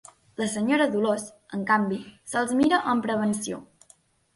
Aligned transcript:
La 0.41 0.47
senyora 0.53 0.87
Dolors, 0.95 1.27
en 1.59 1.67
canvi, 1.69 2.03
se'ls 2.35 2.59
mira 2.65 2.85
amb 2.95 3.09
prevenció. 3.11 3.67